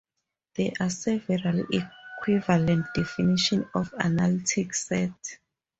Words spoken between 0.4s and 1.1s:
There are